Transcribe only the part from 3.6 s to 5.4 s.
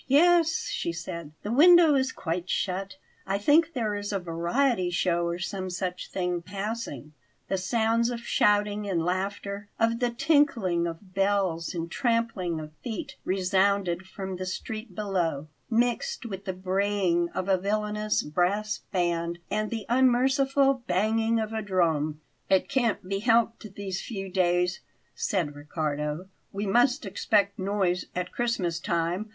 there is a variety show, or